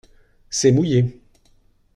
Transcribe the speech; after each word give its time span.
C’est 0.49 0.71
mouillé. 0.71 1.21